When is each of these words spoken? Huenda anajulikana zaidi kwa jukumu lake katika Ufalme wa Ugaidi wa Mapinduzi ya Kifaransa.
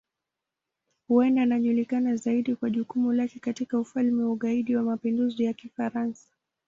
Huenda 1.07 1.41
anajulikana 1.41 2.15
zaidi 2.15 2.55
kwa 2.55 2.69
jukumu 2.69 3.13
lake 3.13 3.39
katika 3.39 3.79
Ufalme 3.79 4.23
wa 4.23 4.29
Ugaidi 4.31 4.75
wa 4.75 4.83
Mapinduzi 4.83 5.43
ya 5.43 5.53
Kifaransa. 5.53 6.29